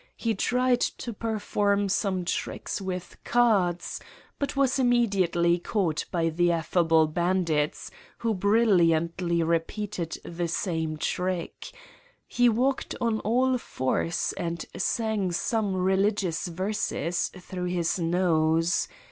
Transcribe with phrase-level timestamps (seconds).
[0.17, 4.01] He tried to perform some tricks with cards
[4.39, 11.67] but was immediately caught by the affable bandits who brilliantly repeated the same trick.
[12.27, 18.87] He walked on all fours and sang some re ligious verses through his nose.